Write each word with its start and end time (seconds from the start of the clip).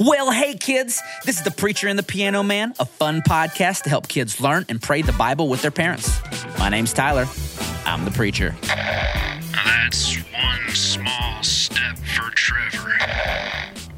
Well, 0.00 0.30
hey, 0.30 0.54
kids, 0.54 1.00
this 1.24 1.38
is 1.38 1.44
The 1.44 1.50
Preacher 1.50 1.86
and 1.86 1.98
the 1.98 2.02
Piano 2.02 2.42
Man, 2.42 2.74
a 2.80 2.84
fun 2.84 3.22
podcast 3.22 3.82
to 3.82 3.90
help 3.90 4.08
kids 4.08 4.40
learn 4.40 4.64
and 4.68 4.80
pray 4.80 5.02
the 5.02 5.12
Bible 5.12 5.48
with 5.48 5.62
their 5.62 5.70
parents. 5.70 6.18
My 6.58 6.68
name's 6.68 6.92
Tyler. 6.92 7.26
I'm 7.84 8.04
the 8.04 8.10
preacher. 8.10 8.54
That's 8.62 10.16
one 10.16 10.68
small 10.74 11.42
step 11.42 11.98
for 11.98 12.30
Trevor, 12.30 12.94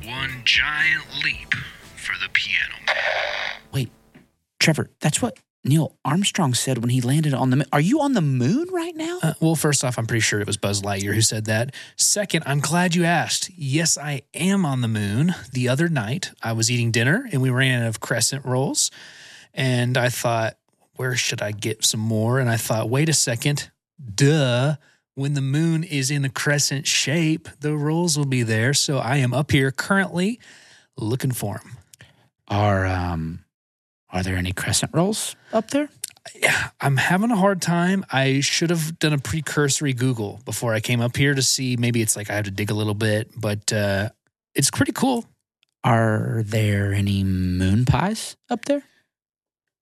one 0.04 0.42
giant 0.44 1.04
leap 1.24 1.54
for 1.96 2.14
the 2.22 2.28
piano 2.32 2.74
man. 2.86 3.60
Wait, 3.72 3.90
Trevor, 4.58 4.90
that's 5.00 5.22
what 5.22 5.38
Neil 5.64 5.96
Armstrong 6.04 6.52
said 6.52 6.78
when 6.78 6.90
he 6.90 7.00
landed 7.00 7.32
on 7.32 7.48
the 7.48 7.56
moon. 7.56 7.66
Are 7.72 7.80
you 7.80 8.00
on 8.00 8.12
the 8.12 8.20
moon 8.20 8.68
right 8.70 8.94
now? 8.94 9.18
Uh, 9.22 9.32
well, 9.40 9.56
first 9.56 9.82
off, 9.82 9.98
I'm 9.98 10.06
pretty 10.06 10.20
sure 10.20 10.40
it 10.40 10.46
was 10.46 10.58
Buzz 10.58 10.82
Lightyear 10.82 11.14
who 11.14 11.22
said 11.22 11.46
that. 11.46 11.74
Second, 11.96 12.42
I'm 12.46 12.60
glad 12.60 12.94
you 12.94 13.04
asked. 13.04 13.50
Yes, 13.56 13.96
I 13.96 14.22
am 14.34 14.66
on 14.66 14.82
the 14.82 14.88
moon. 14.88 15.34
The 15.52 15.68
other 15.70 15.88
night, 15.88 16.32
I 16.42 16.52
was 16.52 16.70
eating 16.70 16.90
dinner 16.90 17.26
and 17.32 17.40
we 17.40 17.48
ran 17.48 17.82
out 17.82 17.88
of 17.88 18.00
crescent 18.00 18.44
rolls. 18.44 18.90
And 19.54 19.96
I 19.96 20.10
thought, 20.10 20.58
where 20.96 21.16
should 21.16 21.40
I 21.40 21.52
get 21.52 21.84
some 21.84 22.00
more? 22.00 22.40
And 22.40 22.50
I 22.50 22.56
thought, 22.56 22.90
wait 22.90 23.08
a 23.08 23.14
second. 23.14 23.70
Duh. 24.14 24.76
When 25.14 25.34
the 25.34 25.40
moon 25.40 25.84
is 25.84 26.10
in 26.10 26.24
a 26.24 26.28
crescent 26.28 26.86
shape, 26.88 27.48
the 27.60 27.76
rolls 27.76 28.18
will 28.18 28.26
be 28.26 28.42
there. 28.42 28.74
So 28.74 28.98
I 28.98 29.18
am 29.18 29.32
up 29.32 29.52
here 29.52 29.70
currently 29.70 30.40
looking 30.96 31.30
for 31.30 31.58
them. 31.58 31.78
Are 32.48 32.84
um 32.84 33.43
are 34.14 34.22
there 34.22 34.36
any 34.36 34.52
crescent 34.52 34.92
rolls 34.94 35.36
up 35.52 35.70
there? 35.70 35.88
Yeah, 36.34 36.70
I'm 36.80 36.96
having 36.96 37.30
a 37.30 37.36
hard 37.36 37.60
time. 37.60 38.06
I 38.10 38.40
should 38.40 38.70
have 38.70 38.98
done 38.98 39.12
a 39.12 39.18
precursory 39.18 39.92
Google 39.92 40.40
before 40.46 40.72
I 40.72 40.80
came 40.80 41.02
up 41.02 41.16
here 41.16 41.34
to 41.34 41.42
see. 41.42 41.76
Maybe 41.76 42.00
it's 42.00 42.16
like 42.16 42.30
I 42.30 42.34
have 42.34 42.46
to 42.46 42.50
dig 42.50 42.70
a 42.70 42.74
little 42.74 42.94
bit, 42.94 43.30
but 43.36 43.70
uh, 43.72 44.08
it's 44.54 44.70
pretty 44.70 44.92
cool. 44.92 45.26
Are 45.82 46.42
there 46.46 46.94
any 46.94 47.24
moon 47.24 47.84
pies 47.84 48.36
up 48.48 48.64
there? 48.64 48.84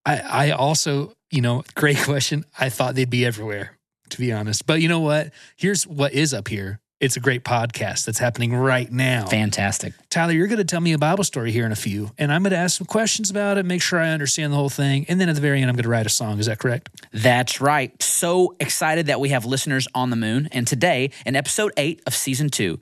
I, 0.04 0.18
I 0.18 0.50
also, 0.50 1.12
you 1.30 1.42
know, 1.42 1.62
great 1.76 1.98
question. 2.02 2.44
I 2.58 2.70
thought 2.70 2.96
they'd 2.96 3.08
be 3.08 3.24
everywhere, 3.24 3.78
to 4.10 4.18
be 4.18 4.32
honest. 4.32 4.66
But 4.66 4.80
you 4.80 4.88
know 4.88 5.00
what? 5.00 5.30
Here's 5.56 5.86
what 5.86 6.12
is 6.12 6.34
up 6.34 6.48
here. 6.48 6.80
It's 7.02 7.16
a 7.16 7.20
great 7.20 7.42
podcast 7.42 8.04
that's 8.04 8.20
happening 8.20 8.54
right 8.54 8.88
now. 8.88 9.26
Fantastic. 9.26 9.92
Tyler, 10.08 10.34
you're 10.34 10.46
going 10.46 10.58
to 10.58 10.64
tell 10.64 10.80
me 10.80 10.92
a 10.92 10.98
Bible 10.98 11.24
story 11.24 11.50
here 11.50 11.66
in 11.66 11.72
a 11.72 11.76
few, 11.76 12.12
and 12.16 12.32
I'm 12.32 12.44
going 12.44 12.52
to 12.52 12.56
ask 12.56 12.78
some 12.78 12.86
questions 12.86 13.28
about 13.28 13.58
it, 13.58 13.66
make 13.66 13.82
sure 13.82 13.98
I 13.98 14.10
understand 14.10 14.52
the 14.52 14.56
whole 14.56 14.68
thing, 14.68 15.06
and 15.08 15.20
then 15.20 15.28
at 15.28 15.34
the 15.34 15.40
very 15.40 15.60
end, 15.60 15.68
I'm 15.68 15.74
going 15.74 15.82
to 15.82 15.88
write 15.88 16.06
a 16.06 16.08
song. 16.08 16.38
Is 16.38 16.46
that 16.46 16.60
correct? 16.60 16.90
That's 17.12 17.60
right. 17.60 18.00
So 18.00 18.54
excited 18.60 19.06
that 19.06 19.18
we 19.18 19.30
have 19.30 19.44
listeners 19.44 19.88
on 19.96 20.10
the 20.10 20.16
moon. 20.16 20.48
And 20.52 20.64
today, 20.64 21.10
in 21.26 21.34
episode 21.34 21.72
eight 21.76 22.00
of 22.06 22.14
season 22.14 22.50
two, 22.50 22.78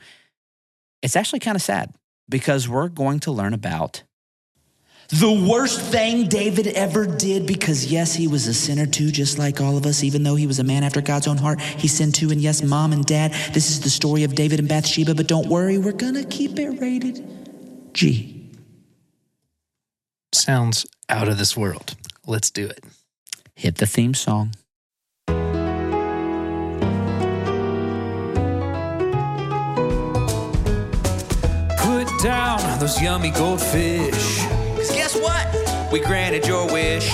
it's 1.00 1.16
actually 1.16 1.40
kind 1.40 1.56
of 1.56 1.62
sad 1.62 1.94
because 2.28 2.68
we're 2.68 2.88
going 2.88 3.20
to 3.20 3.32
learn 3.32 3.54
about 3.54 4.02
the 5.12 5.46
worst 5.48 5.80
thing 5.80 6.28
David 6.28 6.68
ever 6.68 7.04
did 7.04 7.46
because, 7.46 7.90
yes, 7.90 8.14
he 8.14 8.28
was 8.28 8.46
a 8.46 8.54
sinner 8.54 8.86
too, 8.86 9.10
just 9.10 9.38
like 9.38 9.60
all 9.60 9.76
of 9.76 9.84
us. 9.84 10.04
Even 10.04 10.22
though 10.22 10.36
he 10.36 10.46
was 10.46 10.60
a 10.60 10.64
man 10.64 10.84
after 10.84 11.00
God's 11.00 11.26
own 11.26 11.36
heart, 11.36 11.60
he 11.60 11.88
sinned 11.88 12.14
too. 12.14 12.30
And 12.30 12.40
yes, 12.40 12.62
mom 12.62 12.92
and 12.92 13.04
dad, 13.04 13.32
this 13.52 13.70
is 13.70 13.80
the 13.80 13.90
story 13.90 14.22
of 14.22 14.36
David 14.36 14.60
and 14.60 14.68
Bathsheba. 14.68 15.14
But 15.14 15.26
don't 15.26 15.48
worry, 15.48 15.78
we're 15.78 15.92
going 15.92 16.14
to 16.14 16.24
keep 16.24 16.58
it 16.58 16.80
rated 16.80 17.26
G. 17.92 18.50
Sounds 20.32 20.86
out 21.08 21.26
of 21.26 21.38
this 21.38 21.56
world. 21.56 21.96
Let's 22.26 22.50
do 22.50 22.66
it. 22.66 22.84
Hit 23.56 23.78
the 23.78 23.86
theme 23.86 24.14
song. 24.14 24.54
Put 31.76 32.08
down 32.22 32.78
those 32.78 33.02
yummy 33.02 33.30
goldfish. 33.30 34.59
Because 35.12 35.22
guess 35.22 35.84
what? 35.84 35.92
We 35.92 36.00
granted 36.00 36.46
your 36.46 36.66
wish. 36.66 37.10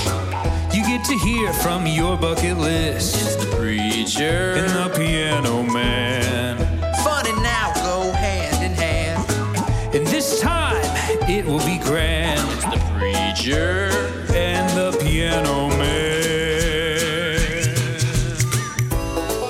You 0.74 0.84
get 0.84 1.04
to 1.06 1.18
hear 1.18 1.52
from 1.52 1.86
your 1.86 2.16
bucket 2.16 2.58
list. 2.58 3.16
It's 3.16 3.36
the 3.36 3.56
preacher. 3.56 4.54
And 4.54 4.68
the 4.68 4.94
piano 4.96 5.62
man. 5.62 6.58
Fun 7.02 7.26
and 7.26 7.42
now 7.42 7.72
go 7.74 8.12
hand 8.12 8.64
in 8.64 8.72
hand. 8.72 9.94
And 9.94 10.06
this 10.08 10.40
time 10.40 10.84
it 11.28 11.44
will 11.46 11.64
be 11.64 11.78
grand. 11.78 12.40
It's 12.52 12.64
the 12.64 12.80
preacher. 12.98 13.90
And 14.34 14.68
the 14.76 14.98
piano 15.02 15.68
man. 15.68 15.96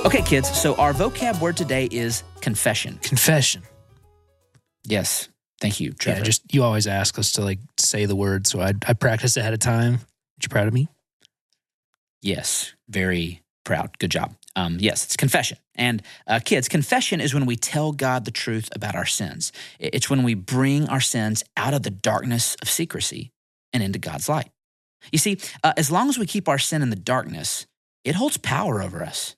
Okay, 0.07 0.23
kids, 0.23 0.49
so 0.57 0.77
our 0.77 0.93
vocab 0.93 1.41
word 1.41 1.57
today 1.57 1.87
is 1.91 2.23
confession. 2.41 2.99
Confession. 3.03 3.63
Yes. 4.85 5.29
Thank 5.61 5.81
you, 5.81 5.93
Trevor. 5.93 6.19
Yeah, 6.19 6.25
just 6.25 6.55
you 6.55 6.63
always 6.63 6.87
ask 6.87 7.19
us 7.19 7.33
to 7.33 7.43
like 7.43 7.59
say 7.79 8.07
the 8.07 8.17
word, 8.17 8.47
so 8.47 8.61
I 8.61 8.73
I 8.87 8.93
practiced 8.93 9.37
ahead 9.37 9.55
of 9.55 9.61
time. 9.61 9.95
Are 9.95 10.43
you 10.43 10.49
proud 10.51 10.69
of 10.69 10.75
me? 10.75 10.89
yes. 12.23 12.73
Very 12.89 13.43
proud. 13.65 13.99
Good 13.99 14.11
job. 14.11 14.35
Um, 14.57 14.79
yes, 14.81 15.05
it's 15.05 15.17
confession. 15.17 15.59
And 15.75 16.03
uh, 16.27 16.41
kids, 16.45 16.69
confession 16.69 17.21
is 17.21 17.35
when 17.35 17.47
we 17.47 17.57
tell 17.57 17.93
God 17.93 18.25
the 18.25 18.31
truth 18.31 18.69
about 18.75 18.95
our 18.95 19.07
sins. 19.07 19.53
It's 19.79 20.09
when 20.09 20.23
we 20.23 20.35
bring 20.35 20.89
our 20.89 21.01
sins 21.01 21.45
out 21.57 21.75
of 21.75 21.83
the 21.83 21.91
darkness 21.91 22.57
of 22.63 22.71
secrecy 22.71 23.33
and 23.73 23.83
into 23.83 23.99
God's 23.99 24.29
light. 24.29 24.51
You 25.13 25.19
see, 25.19 25.39
uh, 25.63 25.75
as 25.77 25.91
long 25.91 26.09
as 26.09 26.19
we 26.19 26.27
keep 26.27 26.49
our 26.49 26.59
sin 26.59 26.83
in 26.83 26.91
the 26.91 26.97
darkness, 26.97 27.67
it 28.05 28.15
holds 28.15 28.39
power 28.39 28.83
over 28.83 29.03
us. 29.03 29.37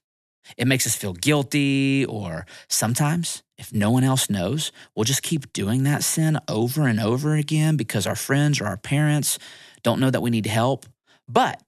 It 0.56 0.66
makes 0.68 0.86
us 0.86 0.94
feel 0.94 1.12
guilty, 1.12 2.06
or 2.06 2.46
sometimes, 2.68 3.42
if 3.58 3.72
no 3.72 3.90
one 3.90 4.04
else 4.04 4.30
knows, 4.30 4.70
we'll 4.94 5.04
just 5.04 5.22
keep 5.22 5.52
doing 5.52 5.82
that 5.82 6.04
sin 6.04 6.38
over 6.48 6.86
and 6.86 7.00
over 7.00 7.34
again 7.34 7.76
because 7.76 8.06
our 8.06 8.14
friends 8.14 8.60
or 8.60 8.66
our 8.66 8.76
parents 8.76 9.38
don't 9.82 10.00
know 10.00 10.10
that 10.10 10.22
we 10.22 10.30
need 10.30 10.46
help. 10.46 10.86
But 11.28 11.60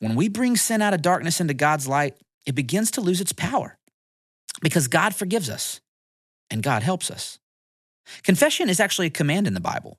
when 0.00 0.14
we 0.14 0.28
bring 0.28 0.56
sin 0.56 0.82
out 0.82 0.94
of 0.94 1.02
darkness 1.02 1.40
into 1.40 1.54
God's 1.54 1.88
light, 1.88 2.14
it 2.46 2.54
begins 2.54 2.90
to 2.92 3.00
lose 3.00 3.20
its 3.20 3.32
power 3.32 3.78
because 4.60 4.86
God 4.86 5.14
forgives 5.14 5.48
us 5.48 5.80
and 6.50 6.62
God 6.62 6.82
helps 6.82 7.10
us. 7.10 7.38
Confession 8.22 8.68
is 8.68 8.80
actually 8.80 9.06
a 9.06 9.10
command 9.10 9.46
in 9.46 9.54
the 9.54 9.60
Bible. 9.60 9.98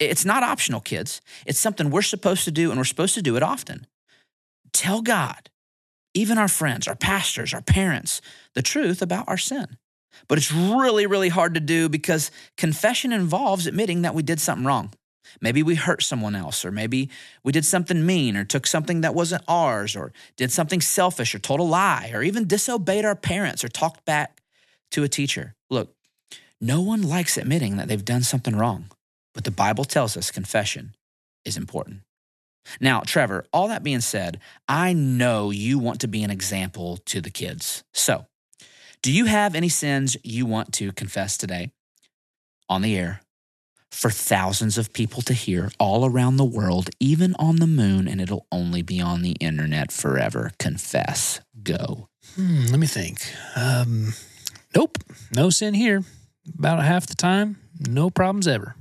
It's 0.00 0.24
not 0.24 0.42
optional, 0.42 0.80
kids. 0.80 1.20
It's 1.46 1.58
something 1.58 1.90
we're 1.90 2.02
supposed 2.02 2.44
to 2.44 2.50
do, 2.50 2.70
and 2.70 2.78
we're 2.78 2.84
supposed 2.84 3.14
to 3.14 3.22
do 3.22 3.36
it 3.36 3.42
often. 3.42 3.86
Tell 4.72 5.02
God, 5.02 5.50
even 6.14 6.38
our 6.38 6.48
friends, 6.48 6.86
our 6.86 6.94
pastors, 6.94 7.52
our 7.52 7.62
parents, 7.62 8.20
the 8.54 8.62
truth 8.62 9.02
about 9.02 9.28
our 9.28 9.36
sin. 9.36 9.76
But 10.26 10.38
it's 10.38 10.52
really, 10.52 11.06
really 11.06 11.28
hard 11.28 11.54
to 11.54 11.60
do 11.60 11.88
because 11.88 12.30
confession 12.56 13.12
involves 13.12 13.66
admitting 13.66 14.02
that 14.02 14.14
we 14.14 14.22
did 14.22 14.40
something 14.40 14.66
wrong. 14.66 14.92
Maybe 15.40 15.62
we 15.62 15.74
hurt 15.74 16.02
someone 16.02 16.34
else, 16.34 16.64
or 16.64 16.72
maybe 16.72 17.10
we 17.44 17.52
did 17.52 17.64
something 17.64 18.04
mean, 18.04 18.36
or 18.36 18.44
took 18.44 18.66
something 18.66 19.02
that 19.02 19.14
wasn't 19.14 19.44
ours, 19.46 19.94
or 19.94 20.12
did 20.36 20.50
something 20.50 20.80
selfish, 20.80 21.34
or 21.34 21.38
told 21.38 21.60
a 21.60 21.64
lie, 21.64 22.10
or 22.14 22.22
even 22.22 22.46
disobeyed 22.46 23.04
our 23.04 23.14
parents, 23.14 23.62
or 23.62 23.68
talked 23.68 24.04
back 24.04 24.42
to 24.90 25.04
a 25.04 25.08
teacher. 25.08 25.54
Look, 25.70 25.94
no 26.60 26.80
one 26.80 27.02
likes 27.02 27.36
admitting 27.36 27.76
that 27.76 27.88
they've 27.88 28.04
done 28.04 28.22
something 28.22 28.56
wrong, 28.56 28.90
but 29.34 29.44
the 29.44 29.50
Bible 29.50 29.84
tells 29.84 30.16
us 30.16 30.30
confession 30.30 30.94
is 31.44 31.56
important. 31.56 32.00
Now, 32.80 33.00
Trevor, 33.00 33.46
all 33.52 33.68
that 33.68 33.82
being 33.82 34.00
said, 34.00 34.40
I 34.68 34.92
know 34.92 35.50
you 35.50 35.78
want 35.78 36.00
to 36.00 36.08
be 36.08 36.22
an 36.22 36.30
example 36.30 36.98
to 37.06 37.20
the 37.20 37.30
kids. 37.30 37.82
So, 37.94 38.26
do 39.02 39.12
you 39.12 39.26
have 39.26 39.54
any 39.54 39.68
sins 39.68 40.16
you 40.24 40.46
want 40.46 40.72
to 40.74 40.92
confess 40.92 41.36
today 41.36 41.70
on 42.68 42.82
the 42.82 42.96
air 42.96 43.20
for 43.90 44.10
thousands 44.10 44.76
of 44.76 44.92
people 44.92 45.22
to 45.22 45.32
hear 45.32 45.70
all 45.78 46.04
around 46.04 46.36
the 46.36 46.44
world, 46.44 46.90
even 47.00 47.34
on 47.38 47.56
the 47.56 47.66
moon, 47.66 48.06
and 48.06 48.20
it'll 48.20 48.46
only 48.52 48.82
be 48.82 49.00
on 49.00 49.22
the 49.22 49.32
internet 49.40 49.90
forever? 49.90 50.52
Confess. 50.58 51.40
Go. 51.62 52.08
Hmm, 52.36 52.66
let 52.66 52.78
me 52.78 52.86
think. 52.86 53.20
Um, 53.56 54.12
nope, 54.74 54.98
no 55.32 55.50
sin 55.50 55.74
here. 55.74 56.02
About 56.58 56.82
half 56.82 57.06
the 57.06 57.14
time, 57.14 57.58
no 57.78 58.10
problems 58.10 58.48
ever. 58.48 58.74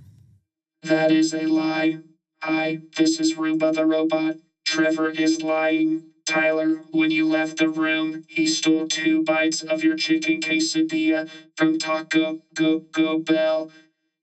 That 0.83 1.11
is 1.11 1.33
a 1.33 1.45
lie. 1.47 1.99
Hi, 2.41 2.79
this 2.95 3.19
is 3.19 3.35
Roomba 3.35 3.73
the 3.73 3.85
robot. 3.85 4.35
Trevor 4.65 5.09
is 5.09 5.41
lying. 5.41 6.03
Tyler, 6.27 6.81
when 6.91 7.09
you 7.09 7.25
left 7.25 7.57
the 7.57 7.69
room, 7.69 8.23
he 8.27 8.45
stole 8.45 8.85
two 8.85 9.23
bites 9.23 9.61
of 9.61 9.81
your 9.81 9.95
chicken 9.95 10.41
quesadilla 10.41 11.29
from 11.55 11.77
Taco 11.77 12.39
Go 12.53 12.83
Go 12.91 13.17
Bell. 13.17 13.71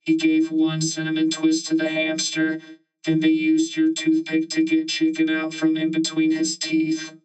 He 0.01 0.15
gave 0.15 0.51
one 0.51 0.81
cinnamon 0.81 1.31
twist 1.31 1.65
to 1.67 1.75
the 1.75 1.89
hamster. 1.89 2.59
Then 3.03 3.21
they 3.21 3.29
used 3.29 3.75
your 3.75 3.91
toothpick 3.91 4.49
to 4.51 4.63
get 4.63 4.87
chicken 4.87 5.31
out 5.31 5.53
from 5.53 5.77
in 5.77 5.89
between 5.89 6.31
his 6.31 6.59
teeth. 6.59 7.17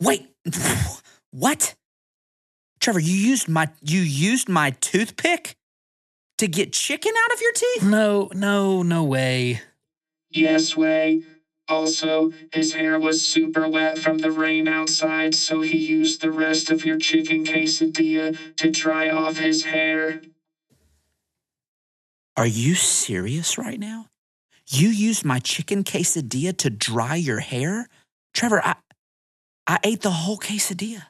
Wait, 0.00 0.28
what? 1.30 1.76
Trevor, 2.80 2.98
you 3.00 3.14
used 3.14 3.48
my 3.48 3.68
you 3.80 4.00
used 4.00 4.48
my 4.48 4.70
toothpick 4.80 5.54
to 6.38 6.48
get 6.48 6.72
chicken 6.72 7.12
out 7.24 7.32
of 7.32 7.40
your 7.40 7.52
teeth? 7.52 7.84
No, 7.84 8.28
no, 8.34 8.82
no 8.82 9.04
way. 9.04 9.60
Yes, 10.30 10.76
way. 10.76 11.22
Also, 11.68 12.30
his 12.52 12.74
hair 12.74 12.98
was 12.98 13.20
super 13.26 13.66
wet 13.68 13.98
from 13.98 14.18
the 14.18 14.30
rain 14.30 14.68
outside, 14.68 15.34
so 15.34 15.62
he 15.62 15.78
used 15.78 16.20
the 16.20 16.30
rest 16.30 16.70
of 16.70 16.84
your 16.84 16.98
chicken 16.98 17.44
quesadilla 17.44 18.36
to 18.56 18.70
dry 18.70 19.08
off 19.08 19.38
his 19.38 19.64
hair. 19.64 20.20
Are 22.36 22.46
you 22.46 22.74
serious 22.74 23.58
right 23.58 23.78
now? 23.78 24.06
You 24.68 24.88
used 24.88 25.24
my 25.24 25.38
chicken 25.40 25.84
quesadilla 25.84 26.56
to 26.58 26.70
dry 26.70 27.16
your 27.16 27.40
hair? 27.40 27.88
Trevor, 28.34 28.64
I 28.64 28.76
I 29.66 29.78
ate 29.84 30.02
the 30.02 30.10
whole 30.10 30.38
quesadilla. 30.38 31.04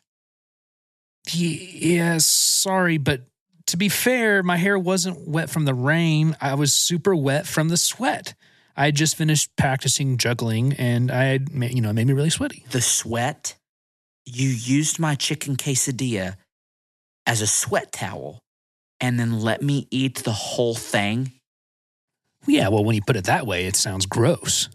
Y- 1.35 1.71
Yeah, 1.75 2.19
sorry, 2.19 2.99
but 2.99 3.23
to 3.67 3.77
be 3.77 3.89
fair, 3.89 4.43
my 4.43 4.56
hair 4.56 4.79
wasn't 4.79 5.27
wet 5.27 5.51
from 5.51 5.65
the 5.65 5.75
rain. 5.75 6.37
I 6.41 6.55
was 6.55 6.75
super 6.75 7.15
wet 7.15 7.47
from 7.47 7.69
the 7.69 7.77
sweat. 7.77 8.35
I 8.76 8.91
just 8.91 9.17
finished 9.17 9.50
practicing 9.56 10.17
juggling 10.17 10.73
and 10.75 11.11
I 11.11 11.41
you 11.53 11.81
know, 11.81 11.91
it 11.91 11.94
made 11.94 12.06
me 12.06 12.12
really 12.12 12.31
sweaty. 12.31 12.65
The 12.71 12.81
sweat. 12.81 13.56
You 14.26 14.49
used 14.49 14.99
my 14.99 15.15
chicken 15.15 15.56
quesadilla 15.56 16.37
as 17.26 17.41
a 17.41 17.47
sweat 17.47 17.93
towel 17.93 18.41
and 19.00 19.19
then 19.21 19.41
let 19.41 19.62
me 19.62 19.87
eat 19.91 20.25
the 20.25 20.32
whole 20.32 20.75
thing. 20.75 21.32
Yeah, 22.47 22.69
well, 22.69 22.85
when 22.85 22.94
you 22.94 23.03
put 23.06 23.17
it 23.17 23.25
that 23.25 23.47
way, 23.47 23.67
it 23.67 23.76
sounds 23.76 24.06
gross. 24.06 24.69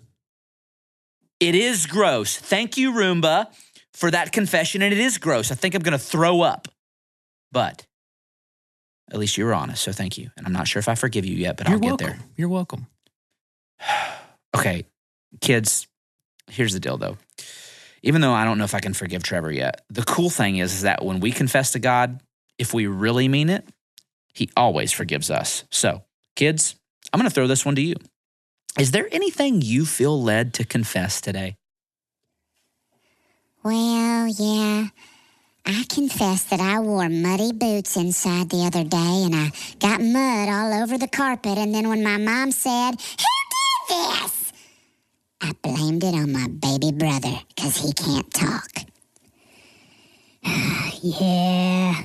It 1.39 1.55
is 1.55 1.85
gross. 1.85 2.37
Thank 2.37 2.77
you, 2.77 2.91
Roomba, 2.91 3.47
for 3.93 4.11
that 4.11 4.31
confession. 4.31 4.81
And 4.81 4.93
it 4.93 4.99
is 4.99 5.17
gross. 5.17 5.51
I 5.51 5.55
think 5.55 5.75
I'm 5.75 5.81
going 5.81 5.97
to 5.97 6.03
throw 6.03 6.41
up. 6.41 6.67
But 7.51 7.85
at 9.11 9.17
least 9.17 9.37
you 9.37 9.45
were 9.45 9.53
honest. 9.53 9.83
So 9.83 9.91
thank 9.91 10.17
you. 10.17 10.29
And 10.37 10.45
I'm 10.45 10.53
not 10.53 10.67
sure 10.67 10.79
if 10.79 10.87
I 10.87 10.95
forgive 10.95 11.25
you 11.25 11.35
yet, 11.35 11.57
but 11.57 11.67
You're 11.67 11.75
I'll 11.75 11.97
get 11.97 11.97
there. 11.97 12.19
You're 12.35 12.49
welcome. 12.49 12.87
Okay, 14.57 14.83
kids, 15.41 15.87
here's 16.49 16.73
the 16.73 16.79
deal 16.79 16.97
though. 16.97 17.17
Even 18.01 18.19
though 18.19 18.33
I 18.33 18.43
don't 18.43 18.57
know 18.57 18.63
if 18.63 18.73
I 18.73 18.79
can 18.79 18.95
forgive 18.95 19.21
Trevor 19.21 19.51
yet, 19.51 19.85
the 19.91 20.03
cool 20.03 20.31
thing 20.31 20.57
is, 20.57 20.73
is 20.73 20.81
that 20.81 21.05
when 21.05 21.19
we 21.19 21.31
confess 21.31 21.71
to 21.73 21.79
God, 21.79 22.19
if 22.57 22.73
we 22.73 22.87
really 22.87 23.27
mean 23.27 23.49
it, 23.49 23.63
He 24.33 24.49
always 24.57 24.91
forgives 24.91 25.29
us. 25.29 25.65
So, 25.69 26.03
kids, 26.35 26.75
I'm 27.13 27.19
going 27.19 27.29
to 27.29 27.33
throw 27.33 27.45
this 27.45 27.63
one 27.63 27.75
to 27.75 27.81
you. 27.81 27.95
Is 28.77 28.91
there 28.91 29.07
anything 29.11 29.61
you 29.61 29.85
feel 29.85 30.21
led 30.21 30.53
to 30.55 30.65
confess 30.65 31.21
today? 31.21 31.55
Well, 33.63 34.27
yeah. 34.27 34.87
I 35.65 35.83
confess 35.89 36.45
that 36.45 36.59
I 36.59 36.79
wore 36.79 37.09
muddy 37.09 37.51
boots 37.51 37.97
inside 37.97 38.49
the 38.49 38.65
other 38.65 38.83
day 38.83 39.23
and 39.25 39.35
I 39.35 39.51
got 39.79 40.01
mud 40.01 40.49
all 40.49 40.81
over 40.81 40.97
the 40.97 41.07
carpet. 41.07 41.57
And 41.57 41.75
then 41.75 41.89
when 41.89 42.03
my 42.03 42.17
mom 42.17 42.51
said, 42.51 42.91
did 42.91 43.25
this? 43.89 44.53
I 45.41 45.51
blamed 45.61 46.03
it 46.03 46.13
on 46.13 46.31
my 46.31 46.47
baby 46.47 46.91
brother 46.91 47.39
because 47.55 47.77
he 47.77 47.91
can't 47.93 48.31
talk. 48.33 48.69
yeah. 51.01 52.03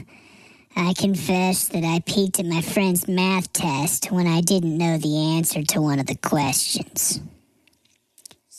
I 0.77 0.93
confess 0.95 1.69
that 1.69 1.85
I 1.85 2.01
peeked 2.01 2.41
at 2.41 2.47
my 2.47 2.61
friend's 2.61 3.07
math 3.07 3.53
test 3.53 4.11
when 4.11 4.27
I 4.27 4.41
didn't 4.41 4.77
know 4.77 4.99
the 4.99 5.37
answer 5.37 5.63
to 5.63 5.81
one 5.81 6.01
of 6.01 6.07
the 6.07 6.17
questions. 6.17 7.21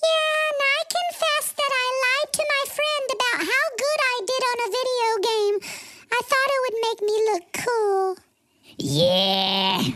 Yeah, 0.01 0.35
and 0.49 0.61
I 0.61 0.79
confess 0.97 1.51
that 1.51 1.71
I 1.83 1.87
lied 2.05 2.31
to 2.33 2.43
my 2.55 2.63
friend 2.71 3.05
about 3.11 3.39
how 3.51 3.65
good 3.83 3.99
I 4.13 4.17
did 4.31 4.43
on 4.51 4.57
a 4.63 4.69
video 4.79 5.09
game. 5.29 5.55
I 6.11 6.21
thought 6.23 6.53
it 6.55 6.61
would 6.63 6.79
make 6.87 7.01
me 7.09 7.15
look 7.33 7.45
cool. 7.65 8.17
Yeah, 8.77 9.24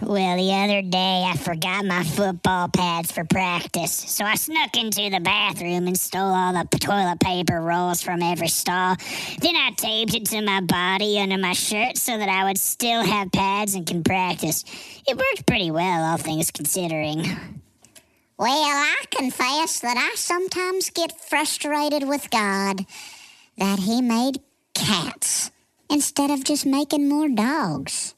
well, 0.02 0.38
the 0.38 0.52
other 0.54 0.82
day 0.82 1.24
I 1.28 1.36
forgot 1.38 1.86
my 1.86 2.04
football 2.04 2.68
pads 2.70 3.12
for 3.12 3.24
practice, 3.26 3.92
so 3.92 4.24
I 4.24 4.36
snuck 4.36 4.78
into 4.78 5.10
the 5.10 5.20
bathroom 5.20 5.88
and 5.88 5.98
stole 5.98 6.34
all 6.34 6.54
the 6.54 6.80
toilet 6.80 7.20
paper 7.20 7.60
rolls 7.62 8.02
from 8.02 8.22
every 8.22 8.48
stall. 8.48 8.96
Then 9.42 9.56
I 9.56 9.72
taped 9.76 10.14
it 10.14 10.26
to 10.28 10.42
my 10.42 10.62
body 10.62 11.20
under 11.20 11.38
my 11.38 11.54
shirt 11.54 11.98
so 11.98 12.18
that 12.18 12.30
I 12.30 12.46
would 12.46 12.58
still 12.58 13.02
have 13.02 13.32
pads 13.32 13.76
and 13.76 13.86
can 13.86 14.04
practice. 14.04 14.64
It 15.08 15.18
worked 15.18 15.46
pretty 15.46 15.72
well, 15.72 16.04
all 16.04 16.18
things 16.18 16.52
considering. 16.52 17.26
Well, 18.38 18.50
I 18.50 19.04
confess 19.12 19.82
that 19.82 19.98
I 19.98 20.16
sometimes 20.16 20.90
get 20.92 21.20
frustrated 21.20 22.08
with 22.08 22.30
God 22.30 22.86
that 23.58 23.80
He 23.80 24.02
made 24.02 24.40
cats 24.74 25.52
instead 25.90 26.32
of 26.32 26.46
just 26.46 26.66
making 26.66 27.10
more 27.10 27.28
dogs. 27.28 28.16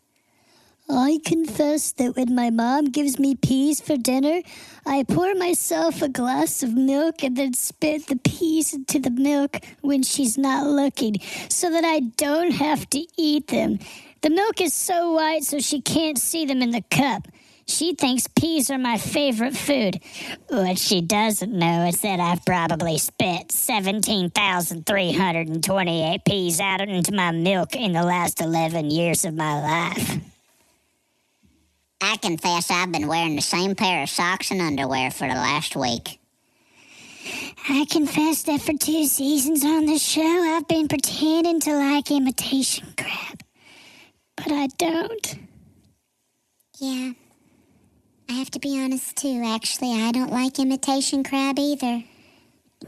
I 0.93 1.19
confess 1.23 1.93
that 1.93 2.17
when 2.17 2.35
my 2.35 2.49
mom 2.49 2.83
gives 2.85 3.17
me 3.17 3.35
peas 3.35 3.79
for 3.79 3.95
dinner, 3.95 4.41
I 4.85 5.03
pour 5.03 5.33
myself 5.35 6.01
a 6.01 6.09
glass 6.09 6.63
of 6.63 6.73
milk 6.73 7.23
and 7.23 7.37
then 7.37 7.53
spit 7.53 8.07
the 8.07 8.17
peas 8.17 8.73
into 8.73 8.99
the 8.99 9.09
milk 9.09 9.55
when 9.79 10.03
she's 10.03 10.37
not 10.37 10.67
looking 10.67 11.15
so 11.47 11.71
that 11.71 11.85
I 11.85 12.01
don't 12.17 12.51
have 12.51 12.89
to 12.89 13.05
eat 13.17 13.47
them. 13.47 13.79
The 14.21 14.31
milk 14.31 14.59
is 14.59 14.73
so 14.73 15.13
white 15.13 15.45
so 15.45 15.59
she 15.59 15.79
can't 15.79 16.17
see 16.17 16.45
them 16.45 16.61
in 16.61 16.71
the 16.71 16.83
cup. 16.91 17.29
She 17.67 17.95
thinks 17.95 18.27
peas 18.27 18.69
are 18.69 18.77
my 18.77 18.97
favorite 18.97 19.55
food. 19.55 20.01
What 20.49 20.77
she 20.77 20.99
doesn't 20.99 21.53
know 21.53 21.87
is 21.87 22.01
that 22.01 22.19
I've 22.19 22.43
probably 22.43 22.97
spit 22.97 23.53
17,328 23.53 26.25
peas 26.25 26.59
out 26.59 26.81
into 26.81 27.13
my 27.13 27.31
milk 27.31 27.77
in 27.77 27.93
the 27.93 28.03
last 28.03 28.41
11 28.41 28.91
years 28.91 29.23
of 29.23 29.35
my 29.35 29.61
life. 29.61 30.30
I 32.03 32.17
confess 32.17 32.71
I've 32.71 32.91
been 32.91 33.07
wearing 33.07 33.35
the 33.35 33.41
same 33.43 33.75
pair 33.75 34.01
of 34.01 34.09
socks 34.09 34.49
and 34.49 34.59
underwear 34.59 35.11
for 35.11 35.27
the 35.27 35.35
last 35.35 35.75
week. 35.75 36.19
I 37.69 37.85
confess 37.89 38.41
that 38.43 38.61
for 38.61 38.73
two 38.73 39.05
seasons 39.05 39.63
on 39.63 39.85
this 39.85 40.01
show, 40.01 40.21
I've 40.21 40.67
been 40.67 40.87
pretending 40.87 41.59
to 41.61 41.75
like 41.75 42.09
imitation 42.09 42.87
crab. 42.97 43.43
But 44.35 44.51
I 44.51 44.67
don't. 44.77 45.35
Yeah. 46.79 47.11
I 48.27 48.33
have 48.33 48.49
to 48.51 48.59
be 48.59 48.81
honest 48.81 49.15
too. 49.17 49.43
Actually, 49.45 50.01
I 50.01 50.11
don't 50.11 50.31
like 50.31 50.57
imitation 50.57 51.23
crab 51.23 51.59
either. 51.59 52.03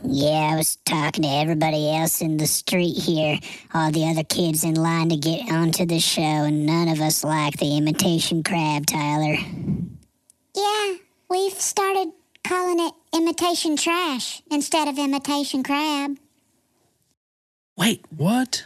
Yeah, 0.02 0.52
I 0.54 0.56
was 0.56 0.78
talking 0.86 1.24
to 1.24 1.30
everybody 1.30 1.96
else 1.96 2.22
in 2.22 2.38
the 2.38 2.48
street 2.48 2.98
here, 2.98 3.38
all 3.74 3.92
the 3.92 4.06
other 4.10 4.24
kids 4.24 4.64
in 4.64 4.74
line 4.76 5.10
to 5.10 5.18
get 5.18 5.52
onto 5.52 5.86
the 5.86 6.00
show, 6.00 6.22
and 6.22 6.66
none 6.66 6.88
of 6.88 7.00
us 7.00 7.24
like 7.24 7.58
the 7.58 7.78
imitation 7.78 8.44
crab, 8.44 8.86
Tyler. 8.88 9.38
Yeah, 10.56 10.94
we've 11.30 11.54
started 11.54 12.10
calling 12.44 12.80
it 12.80 12.94
imitation 13.14 13.78
trash 13.78 14.42
instead 14.52 14.88
of 14.88 14.98
imitation 14.98 15.64
crab. 15.64 16.18
Wait, 17.78 18.04
What? 18.16 18.66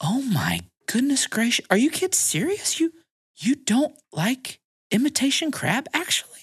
oh 0.00 0.20
my 0.20 0.60
goodness 0.86 1.26
gracious. 1.26 1.66
Are 1.70 1.76
you 1.76 1.90
kids 1.90 2.18
serious? 2.18 2.78
You 2.78 2.92
you 3.38 3.54
don't 3.54 3.94
like 4.12 4.60
imitation 4.90 5.50
crab 5.50 5.86
actually? 5.94 6.35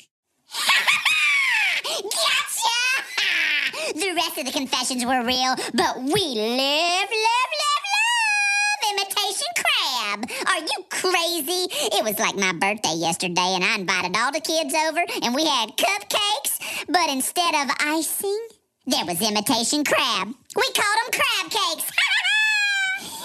The 4.13 4.21
rest 4.21 4.37
of 4.37 4.45
the 4.45 4.51
confessions 4.51 5.03
were 5.03 5.25
real, 5.25 5.55
but 5.73 5.97
we 5.97 6.21
love, 6.37 7.09
love, 7.09 7.51
love, 7.63 7.83
love 7.97 8.81
imitation 8.93 9.51
crab. 9.57 10.29
Are 10.45 10.59
you 10.59 10.85
crazy? 10.89 11.65
It 11.97 12.03
was 12.03 12.19
like 12.19 12.35
my 12.35 12.53
birthday 12.53 12.93
yesterday, 12.93 13.55
and 13.55 13.63
I 13.63 13.75
invited 13.75 14.15
all 14.15 14.31
the 14.31 14.39
kids 14.39 14.73
over, 14.87 15.03
and 15.23 15.33
we 15.33 15.45
had 15.45 15.75
cupcakes, 15.77 16.85
but 16.87 17.09
instead 17.09 17.55
of 17.55 17.75
icing, 17.79 18.47
there 18.85 19.05
was 19.05 19.19
imitation 19.21 19.83
crab. 19.83 20.27
We 20.27 20.69
called 20.75 20.97
them 21.01 21.11
crab 21.11 21.49
cakes. 21.49 21.91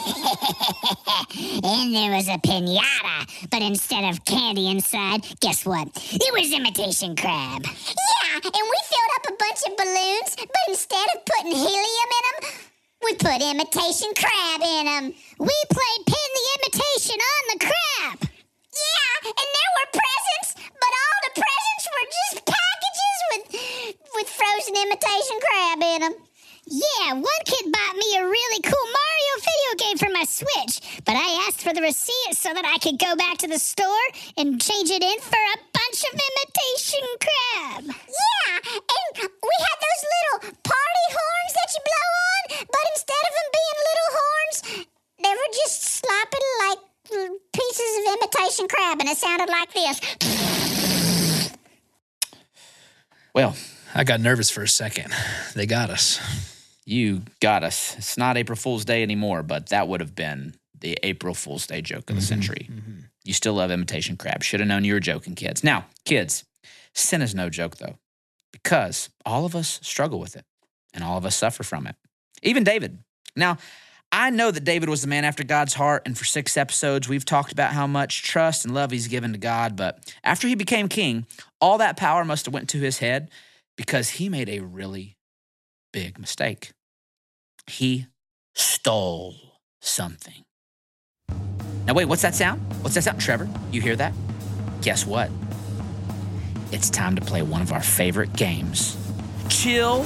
And 1.65 1.95
there 1.95 2.13
was 2.15 2.29
a 2.29 2.39
pinata, 2.39 3.49
but 3.51 3.63
instead 3.63 4.05
of 4.09 4.25
candy 4.25 4.71
inside, 4.71 5.27
guess 5.41 5.67
what? 5.67 5.89
It 5.95 6.33
was 6.33 6.53
imitation 6.53 7.15
crab. 7.15 7.65
Yeah, 7.65 8.41
and 8.43 8.65
we 8.73 8.79
filled 8.89 9.15
up 9.17 9.25
a 9.29 9.37
bunch 9.37 9.61
of 9.69 9.77
balloons, 9.77 10.31
but 10.37 10.65
instead 10.69 11.07
of 11.15 11.25
putting 11.25 11.53
helium 11.53 12.11
in 12.19 12.25
them, 12.27 12.39
we 13.05 13.15
put 13.15 13.43
imitation 13.43 14.11
crab 14.17 14.61
in 14.63 14.85
them. 14.87 15.05
We 15.39 15.57
played 15.71 16.03
pin 16.07 16.29
the 16.35 16.47
imitation 16.59 17.19
on 17.21 17.43
the 17.53 17.59
crab. 17.67 18.19
Yeah, 18.23 19.15
and 19.29 19.49
there 19.55 19.73
were 19.77 19.91
presents, 19.99 20.51
but 20.73 20.93
all 21.03 21.19
the 21.27 21.35
presents 21.39 21.85
were 21.93 22.09
just 22.19 22.35
packages 22.47 23.19
with 23.31 23.45
with 24.15 24.29
frozen 24.29 24.75
imitation 24.75 25.37
crab 25.43 25.79
in 25.83 26.01
them. 26.03 26.15
Yeah, 26.67 27.13
one 27.15 27.43
kid 27.47 27.73
bought 27.73 27.97
me 27.97 28.09
a 28.19 28.25
really 28.25 28.61
cool 28.63 28.89
Mario 28.93 29.18
video 29.79 30.07
her 30.07 30.13
my 30.13 30.25
Switch, 30.25 31.03
but 31.05 31.15
I 31.15 31.47
asked 31.47 31.63
for 31.63 31.73
the 31.73 31.81
receipt 31.83 32.35
so 32.35 32.53
that 32.53 32.65
I 32.65 32.79
could 32.79 32.99
go 32.99 33.15
back 33.17 33.39
to 33.39 33.49
the 33.49 33.59
store 33.59 34.07
and 34.37 34.61
change 34.61 34.91
it 34.91 35.03
in 35.03 35.19
for 35.21 35.39
a 35.39 35.59
bunch 35.73 36.05
of 36.05 36.13
imitation 36.15 37.07
crab. 37.21 37.85
Yeah, 37.87 38.59
and 38.75 39.09
we 39.17 39.55
had 39.65 39.79
those 39.79 40.03
little 40.15 40.39
party 40.63 41.07
horns 41.15 41.53
that 41.55 41.69
you 41.75 41.81
blow 41.87 42.09
on, 42.29 42.43
but 42.71 42.85
instead 42.95 43.23
of 43.27 43.33
them 43.39 43.49
being 43.59 43.79
little 43.89 44.11
horns, 44.19 44.57
they 45.23 45.35
were 45.35 45.53
just 45.55 45.83
slopping 45.83 46.47
like 46.69 46.81
pieces 47.53 47.93
of 47.99 48.05
imitation 48.19 48.69
crab, 48.69 49.01
and 49.01 49.09
it 49.09 49.17
sounded 49.17 49.49
like 49.49 49.73
this. 49.73 50.01
Well, 53.35 53.57
I 53.95 54.05
got 54.05 54.21
nervous 54.21 54.51
for 54.51 54.63
a 54.63 54.69
second. 54.69 55.13
They 55.55 55.67
got 55.67 55.91
us. 55.91 56.21
You 56.89 57.23
got 57.41 57.63
us. 57.63 57.95
It's 57.99 58.17
not 58.17 58.39
April 58.39 58.57
Fool's 58.57 58.85
Day 58.87 59.03
anymore, 59.03 59.43
but 59.43 59.69
that 59.69 59.89
would 59.89 60.01
have 60.01 60.15
been 60.15 60.55
the 60.81 60.97
April 61.03 61.35
Fool's 61.35 61.67
Day 61.67 61.83
joke 61.83 62.01
of 62.01 62.07
the 62.07 62.13
mm-hmm, 62.15 62.21
century. 62.21 62.69
Mm-hmm. 62.71 63.01
You 63.25 63.35
still 63.35 63.55
love 63.55 63.71
imitation 63.71 64.17
crab. 64.17 64.43
Should 64.43 64.61
have 64.61 64.69
known 64.69 64.85
you 64.85 64.95
were 64.95 65.01
joking, 65.01 65.35
kids. 65.35 65.63
Now, 65.63 65.85
kids, 66.07 66.45
sin 66.95 67.21
is 67.21 67.35
no 67.35 67.51
joke, 67.51 67.77
though, 67.77 67.99
because 68.53 69.11
all 69.27 69.45
of 69.45 69.55
us 69.55 69.81
struggle 69.83 70.19
with 70.19 70.35
it 70.35 70.47
and 70.95 71.05
all 71.05 71.19
of 71.19 71.27
us 71.27 71.37
suffer 71.37 71.63
from 71.63 71.87
it. 71.87 71.95
Even 72.43 72.65
David. 72.65 72.99
Now, 73.37 73.59
I 74.11 74.31
know 74.31 74.51
that 74.51 74.65
David 74.65 74.89
was 74.89 75.03
the 75.03 75.09
man 75.09 75.27
after 75.27 75.45
God's 75.45 75.75
heart, 75.75 76.05
and 76.07 76.17
for 76.17 76.25
six 76.25 76.57
episodes, 76.57 77.07
we've 77.07 77.27
talked 77.27 77.53
about 77.53 77.73
how 77.73 77.87
much 77.87 78.23
trust 78.23 78.65
and 78.65 78.73
love 78.73 78.93
he's 78.93 79.09
given 79.09 79.33
to 79.33 79.39
God. 79.39 79.77
But 79.77 80.15
after 80.25 80.49
he 80.49 80.55
became 80.55 80.89
king, 80.89 81.27
all 81.61 81.77
that 81.79 81.99
power 81.99 82.25
must 82.25 82.47
have 82.47 82.55
went 82.55 82.71
to 82.71 82.79
his 82.79 82.99
head 82.99 83.31
because 83.77 84.09
he 84.09 84.31
made 84.31 84.49
a 84.49 84.61
really 84.61 85.19
big 85.93 86.19
mistake. 86.19 86.73
He 87.69 88.07
stole 88.55 89.35
something. 89.81 90.45
Now, 91.87 91.95
wait, 91.95 92.07
what's 92.07 92.23
that 92.23 92.35
sound? 92.35 92.61
What's 92.83 92.95
that 92.95 93.05
sound, 93.05 93.21
Trevor? 93.21 93.49
You 93.71 93.81
hear 93.81 93.97
that? 93.97 94.13
Guess 94.83 95.07
what? 95.07 95.31
It's 96.71 96.91
time 96.91 97.17
to 97.17 97.23
play 97.23 97.43
one 97.43 97.63
of 97.63 97.73
our 97.73 97.83
favorite 97.83 98.33
games 98.35 98.97
Chill 99.49 100.05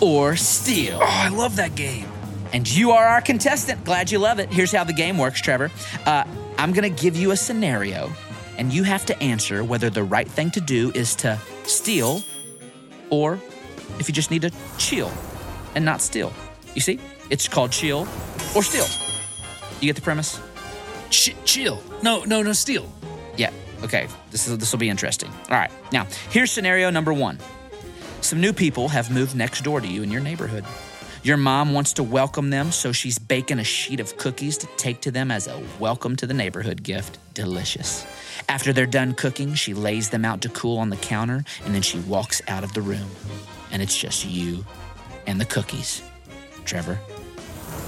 or 0.00 0.34
Steal. 0.36 0.98
Oh, 1.00 1.06
I 1.06 1.28
love 1.28 1.56
that 1.56 1.74
game. 1.74 2.06
And 2.52 2.70
you 2.70 2.90
are 2.90 3.04
our 3.04 3.20
contestant. 3.20 3.84
Glad 3.84 4.10
you 4.10 4.18
love 4.18 4.38
it. 4.38 4.52
Here's 4.52 4.72
how 4.72 4.84
the 4.84 4.92
game 4.92 5.16
works, 5.16 5.40
Trevor. 5.40 5.70
Uh, 6.04 6.24
I'm 6.58 6.72
going 6.72 6.94
to 6.94 7.02
give 7.02 7.16
you 7.16 7.30
a 7.30 7.36
scenario, 7.36 8.12
and 8.58 8.72
you 8.72 8.82
have 8.82 9.06
to 9.06 9.22
answer 9.22 9.64
whether 9.64 9.90
the 9.90 10.02
right 10.02 10.28
thing 10.28 10.50
to 10.52 10.60
do 10.60 10.90
is 10.94 11.14
to 11.16 11.38
steal 11.64 12.22
or 13.10 13.38
if 13.98 14.08
you 14.08 14.14
just 14.14 14.30
need 14.30 14.42
to 14.42 14.50
chill 14.76 15.10
and 15.74 15.84
not 15.84 16.00
steal. 16.02 16.32
You 16.74 16.80
see? 16.80 16.98
It's 17.30 17.48
called 17.48 17.72
chill 17.72 18.08
or 18.54 18.62
steal. 18.62 18.86
You 19.80 19.86
get 19.88 19.96
the 19.96 20.02
premise? 20.02 20.40
Ch- 21.10 21.34
chill. 21.44 21.82
No, 22.02 22.24
no, 22.24 22.42
no, 22.42 22.52
steal. 22.52 22.90
Yeah. 23.36 23.50
Okay. 23.82 24.08
This 24.30 24.46
is 24.48 24.58
this 24.58 24.72
will 24.72 24.78
be 24.78 24.88
interesting. 24.88 25.30
All 25.30 25.56
right. 25.56 25.70
Now, 25.92 26.06
here's 26.30 26.50
scenario 26.50 26.90
number 26.90 27.12
1. 27.12 27.38
Some 28.20 28.40
new 28.40 28.52
people 28.52 28.88
have 28.88 29.10
moved 29.10 29.34
next 29.34 29.64
door 29.64 29.80
to 29.80 29.86
you 29.86 30.02
in 30.02 30.10
your 30.10 30.20
neighborhood. 30.20 30.64
Your 31.24 31.36
mom 31.36 31.72
wants 31.72 31.92
to 31.94 32.02
welcome 32.02 32.50
them, 32.50 32.72
so 32.72 32.90
she's 32.90 33.16
baking 33.18 33.60
a 33.60 33.64
sheet 33.64 34.00
of 34.00 34.16
cookies 34.16 34.58
to 34.58 34.66
take 34.76 35.02
to 35.02 35.12
them 35.12 35.30
as 35.30 35.46
a 35.46 35.62
welcome 35.78 36.16
to 36.16 36.26
the 36.26 36.34
neighborhood 36.34 36.82
gift. 36.82 37.18
Delicious. 37.34 38.04
After 38.48 38.72
they're 38.72 38.86
done 38.86 39.14
cooking, 39.14 39.54
she 39.54 39.72
lays 39.72 40.10
them 40.10 40.24
out 40.24 40.40
to 40.42 40.48
cool 40.48 40.78
on 40.78 40.90
the 40.90 40.96
counter 40.96 41.44
and 41.64 41.74
then 41.74 41.82
she 41.82 42.00
walks 42.00 42.42
out 42.48 42.64
of 42.64 42.72
the 42.72 42.82
room. 42.82 43.08
And 43.70 43.80
it's 43.80 43.96
just 43.96 44.24
you 44.24 44.64
and 45.26 45.40
the 45.40 45.44
cookies. 45.44 46.02
Trevor, 46.64 46.98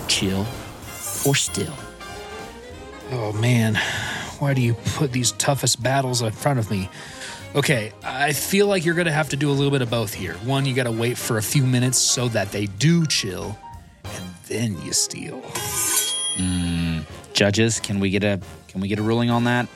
chill 0.08 0.46
or 1.26 1.34
still? 1.34 1.74
Oh 3.10 3.32
man, 3.32 3.74
why 4.38 4.54
do 4.54 4.60
you 4.60 4.74
put 4.94 5.12
these 5.12 5.32
toughest 5.32 5.82
battles 5.82 6.22
in 6.22 6.32
front 6.32 6.58
of 6.58 6.70
me? 6.70 6.88
Okay, 7.54 7.92
I 8.02 8.32
feel 8.32 8.66
like 8.66 8.84
you're 8.84 8.94
gonna 8.94 9.12
have 9.12 9.28
to 9.30 9.36
do 9.36 9.50
a 9.50 9.52
little 9.52 9.70
bit 9.70 9.82
of 9.82 9.90
both 9.90 10.12
here. 10.12 10.34
One, 10.44 10.66
you 10.66 10.74
gotta 10.74 10.92
wait 10.92 11.16
for 11.16 11.38
a 11.38 11.42
few 11.42 11.64
minutes 11.64 11.98
so 11.98 12.28
that 12.28 12.50
they 12.50 12.66
do 12.66 13.06
chill, 13.06 13.56
and 14.04 14.34
then 14.48 14.80
you 14.82 14.92
steal. 14.92 15.42
Judges, 17.32 17.80
can 17.80 18.00
we 18.00 18.10
get 18.10 18.22
a 18.24 18.40
can 18.68 18.80
we 18.80 18.88
get 18.88 18.98
a 18.98 19.02
ruling 19.02 19.30
on 19.30 19.44
that? 19.44 19.68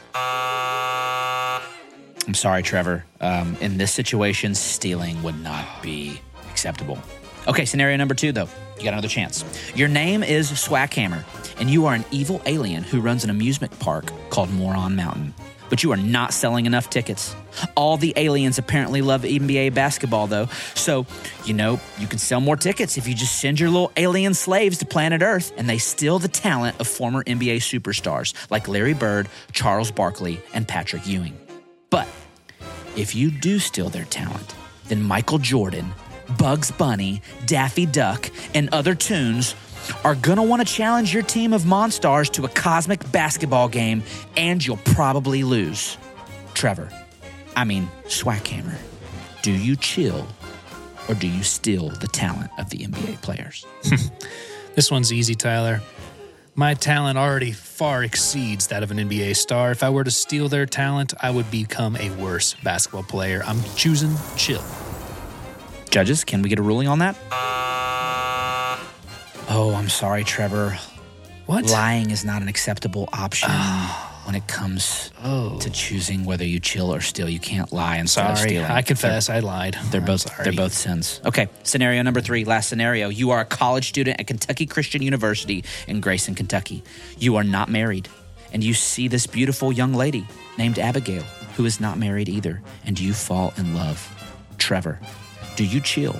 I'm 2.26 2.34
sorry, 2.34 2.62
Trevor. 2.62 3.04
Um, 3.20 3.56
in 3.60 3.78
this 3.78 3.92
situation, 3.92 4.54
stealing 4.54 5.22
would 5.22 5.40
not 5.42 5.82
be 5.82 6.20
acceptable. 6.50 6.98
Okay, 7.48 7.64
scenario 7.64 7.96
number 7.96 8.14
two, 8.14 8.30
though. 8.30 8.48
You 8.76 8.84
got 8.84 8.92
another 8.92 9.08
chance. 9.08 9.42
Your 9.74 9.88
name 9.88 10.22
is 10.22 10.52
Swackhammer, 10.52 11.24
and 11.58 11.70
you 11.70 11.86
are 11.86 11.94
an 11.94 12.04
evil 12.10 12.42
alien 12.44 12.82
who 12.82 13.00
runs 13.00 13.24
an 13.24 13.30
amusement 13.30 13.76
park 13.78 14.12
called 14.28 14.52
Moron 14.52 14.94
Mountain. 14.96 15.32
But 15.70 15.82
you 15.82 15.90
are 15.92 15.96
not 15.96 16.34
selling 16.34 16.66
enough 16.66 16.90
tickets. 16.90 17.34
All 17.74 17.96
the 17.96 18.12
aliens 18.16 18.58
apparently 18.58 19.00
love 19.00 19.22
NBA 19.22 19.72
basketball, 19.72 20.26
though. 20.26 20.46
So, 20.74 21.06
you 21.46 21.54
know, 21.54 21.80
you 21.98 22.06
can 22.06 22.18
sell 22.18 22.40
more 22.40 22.56
tickets 22.56 22.98
if 22.98 23.08
you 23.08 23.14
just 23.14 23.40
send 23.40 23.58
your 23.58 23.70
little 23.70 23.92
alien 23.96 24.34
slaves 24.34 24.78
to 24.78 24.86
planet 24.86 25.22
Earth 25.22 25.52
and 25.56 25.68
they 25.68 25.78
steal 25.78 26.18
the 26.18 26.28
talent 26.28 26.78
of 26.80 26.86
former 26.86 27.24
NBA 27.24 27.56
superstars 27.58 28.34
like 28.50 28.68
Larry 28.68 28.94
Bird, 28.94 29.28
Charles 29.52 29.90
Barkley, 29.90 30.40
and 30.52 30.68
Patrick 30.68 31.06
Ewing. 31.06 31.36
But 31.88 32.08
if 32.94 33.14
you 33.14 33.30
do 33.30 33.58
steal 33.58 33.88
their 33.88 34.04
talent, 34.04 34.54
then 34.88 35.02
Michael 35.02 35.38
Jordan, 35.38 35.92
Bugs 36.36 36.70
Bunny, 36.70 37.22
Daffy 37.46 37.86
Duck, 37.86 38.30
and 38.54 38.68
other 38.72 38.94
tunes 38.94 39.54
are 40.04 40.14
gonna 40.14 40.42
wanna 40.42 40.64
challenge 40.64 41.14
your 41.14 41.22
team 41.22 41.52
of 41.52 41.62
Monstars 41.62 42.30
to 42.32 42.44
a 42.44 42.48
cosmic 42.48 43.10
basketball 43.10 43.68
game, 43.68 44.02
and 44.36 44.64
you'll 44.64 44.76
probably 44.78 45.44
lose. 45.44 45.96
Trevor, 46.54 46.90
I 47.56 47.64
mean, 47.64 47.88
Swackhammer, 48.04 48.76
do 49.42 49.52
you 49.52 49.76
chill 49.76 50.26
or 51.08 51.14
do 51.14 51.26
you 51.26 51.42
steal 51.42 51.88
the 51.88 52.08
talent 52.08 52.50
of 52.58 52.68
the 52.70 52.78
NBA 52.78 53.22
players? 53.22 53.64
This 54.78 54.92
one's 54.92 55.12
easy, 55.12 55.34
Tyler. 55.34 55.82
My 56.54 56.74
talent 56.74 57.18
already 57.18 57.50
far 57.50 58.04
exceeds 58.04 58.68
that 58.68 58.84
of 58.84 58.92
an 58.92 58.98
NBA 58.98 59.34
star. 59.34 59.72
If 59.72 59.82
I 59.82 59.90
were 59.90 60.04
to 60.04 60.10
steal 60.12 60.48
their 60.48 60.66
talent, 60.66 61.14
I 61.20 61.30
would 61.30 61.50
become 61.50 61.96
a 61.96 62.10
worse 62.10 62.54
basketball 62.62 63.02
player. 63.02 63.42
I'm 63.44 63.60
choosing 63.74 64.14
chill. 64.36 64.62
Judges, 65.90 66.24
can 66.24 66.42
we 66.42 66.48
get 66.48 66.58
a 66.58 66.62
ruling 66.62 66.88
on 66.88 66.98
that? 67.00 67.16
Oh, 69.50 69.74
I'm 69.74 69.88
sorry, 69.88 70.24
Trevor. 70.24 70.78
What? 71.46 71.64
Lying 71.66 72.10
is 72.10 72.24
not 72.24 72.42
an 72.42 72.48
acceptable 72.48 73.08
option 73.12 73.48
ah. 73.50 74.22
when 74.26 74.34
it 74.34 74.46
comes 74.46 75.10
Oh. 75.24 75.58
to 75.60 75.70
choosing 75.70 76.26
whether 76.26 76.44
you 76.44 76.60
chill 76.60 76.94
or 76.94 77.00
steal. 77.00 77.28
You 77.28 77.40
can't 77.40 77.72
lie 77.72 77.96
instead 77.96 78.30
of 78.30 78.36
Sorry, 78.36 78.50
stealing. 78.50 78.70
I 78.70 78.82
confess, 78.82 79.30
I 79.30 79.38
lied. 79.38 79.78
They're 79.90 80.02
I'm 80.02 80.06
both 80.06 80.20
sorry. 80.20 80.44
they're 80.44 80.52
both 80.52 80.74
sins. 80.74 81.22
Okay, 81.24 81.48
scenario 81.62 82.02
number 82.02 82.20
three, 82.20 82.44
last 82.44 82.68
scenario. 82.68 83.08
You 83.08 83.30
are 83.30 83.40
a 83.40 83.46
college 83.46 83.88
student 83.88 84.20
at 84.20 84.26
Kentucky 84.26 84.66
Christian 84.66 85.00
University 85.00 85.64
in 85.86 86.00
Grayson, 86.02 86.34
Kentucky. 86.34 86.82
You 87.18 87.36
are 87.36 87.44
not 87.44 87.70
married, 87.70 88.08
and 88.52 88.62
you 88.62 88.74
see 88.74 89.08
this 89.08 89.26
beautiful 89.26 89.72
young 89.72 89.94
lady 89.94 90.26
named 90.58 90.78
Abigail 90.78 91.22
who 91.56 91.64
is 91.64 91.80
not 91.80 91.98
married 91.98 92.28
either, 92.28 92.60
and 92.84 93.00
you 93.00 93.14
fall 93.14 93.54
in 93.56 93.74
love. 93.74 94.14
Trevor, 94.58 95.00
do 95.58 95.64
you 95.64 95.80
chill 95.80 96.14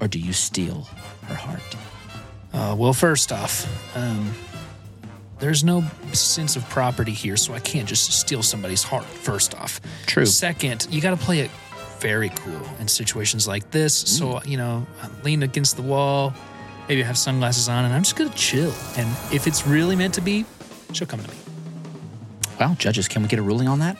or 0.00 0.06
do 0.06 0.20
you 0.20 0.32
steal 0.32 0.82
her 1.26 1.34
heart? 1.34 1.76
Uh, 2.52 2.76
well, 2.78 2.92
first 2.92 3.32
off, 3.32 3.66
um, 3.96 4.32
there's 5.40 5.64
no 5.64 5.82
sense 6.12 6.54
of 6.54 6.62
property 6.68 7.10
here, 7.10 7.36
so 7.36 7.52
I 7.52 7.58
can't 7.58 7.88
just 7.88 8.12
steal 8.12 8.44
somebody's 8.44 8.84
heart. 8.84 9.04
First 9.06 9.56
off, 9.56 9.80
True. 10.06 10.24
Second, 10.24 10.86
you 10.88 11.00
got 11.00 11.18
to 11.18 11.24
play 11.24 11.40
it 11.40 11.50
very 11.98 12.28
cool 12.28 12.62
in 12.78 12.86
situations 12.86 13.48
like 13.48 13.72
this. 13.72 13.92
So 13.92 14.40
you 14.44 14.56
know, 14.56 14.86
I'm 15.02 15.22
leaning 15.24 15.42
against 15.42 15.74
the 15.74 15.82
wall, 15.82 16.32
maybe 16.88 17.02
I 17.02 17.06
have 17.06 17.18
sunglasses 17.18 17.68
on, 17.68 17.84
and 17.84 17.92
I'm 17.92 18.04
just 18.04 18.14
gonna 18.14 18.30
chill. 18.30 18.72
And 18.96 19.08
if 19.34 19.48
it's 19.48 19.66
really 19.66 19.96
meant 19.96 20.14
to 20.14 20.20
be, 20.20 20.44
she'll 20.92 21.08
come 21.08 21.20
to 21.20 21.28
me. 21.28 21.36
Well, 22.60 22.76
judges, 22.76 23.08
can 23.08 23.22
we 23.22 23.28
get 23.28 23.40
a 23.40 23.42
ruling 23.42 23.66
on 23.66 23.80
that? 23.80 23.96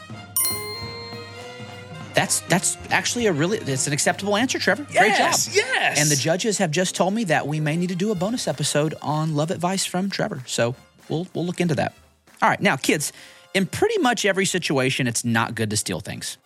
That's 2.15 2.41
that's 2.41 2.77
actually 2.91 3.27
a 3.27 3.33
really 3.33 3.59
it's 3.59 3.87
an 3.87 3.93
acceptable 3.93 4.37
answer, 4.37 4.59
Trevor. 4.59 4.85
Great 4.85 5.13
job. 5.13 5.19
Yes, 5.19 5.55
yes. 5.55 6.01
And 6.01 6.11
the 6.11 6.17
judges 6.17 6.59
have 6.59 6.71
just 6.71 6.95
told 6.95 7.15
me 7.15 7.25
that 7.25 7.47
we 7.47 7.61
may 7.61 7.77
need 7.77 7.91
to 7.91 7.95
do 7.95 8.11
a 8.11 8.15
bonus 8.15 8.49
episode 8.49 8.95
on 9.03 9.35
love 9.35 9.51
advice 9.51 9.87
from 9.87 10.11
Trevor. 10.11 10.43
So 10.47 10.75
we'll 11.09 11.27
we'll 11.35 11.47
look 11.47 11.61
into 11.61 11.75
that. 11.77 11.95
All 12.43 12.49
right, 12.49 12.61
now 12.61 12.77
kids, 12.77 13.13
in 13.55 13.67
pretty 13.67 13.99
much 13.99 14.25
every 14.25 14.47
situation, 14.47 15.07
it's 15.07 15.25
not 15.25 15.55
good 15.55 15.71
to 15.71 15.77
steal 15.77 16.01
things. 16.01 16.39